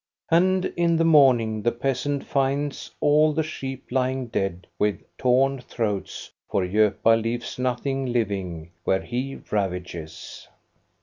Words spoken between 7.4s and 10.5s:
nothing living where he ravages.